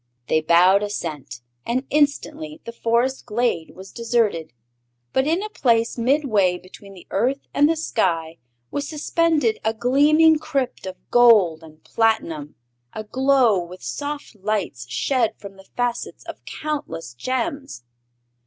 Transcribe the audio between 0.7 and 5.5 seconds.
assent, and instantly the Forest glade was deserted. But in a